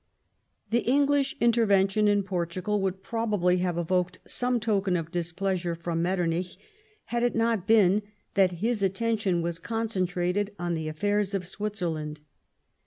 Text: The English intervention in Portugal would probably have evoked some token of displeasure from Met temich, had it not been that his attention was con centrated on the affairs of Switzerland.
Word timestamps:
The 0.71 0.79
English 0.79 1.35
intervention 1.39 2.07
in 2.07 2.23
Portugal 2.23 2.81
would 2.81 3.03
probably 3.03 3.57
have 3.57 3.77
evoked 3.77 4.17
some 4.25 4.59
token 4.59 4.97
of 4.97 5.11
displeasure 5.11 5.75
from 5.75 6.01
Met 6.01 6.17
temich, 6.17 6.57
had 7.05 7.21
it 7.21 7.35
not 7.35 7.67
been 7.67 8.01
that 8.33 8.53
his 8.63 8.81
attention 8.81 9.43
was 9.43 9.59
con 9.59 9.89
centrated 9.89 10.49
on 10.57 10.73
the 10.73 10.87
affairs 10.87 11.35
of 11.35 11.45
Switzerland. 11.45 12.19